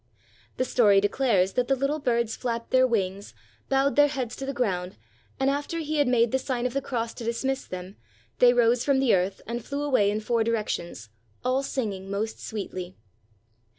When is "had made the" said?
5.97-6.39